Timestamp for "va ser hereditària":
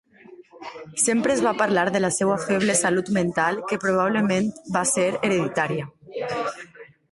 4.79-6.37